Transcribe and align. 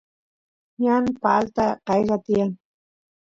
ñan 0.83 1.05
palta 1.21 1.65
qaylla 1.87 2.15
tiyan 2.25 2.51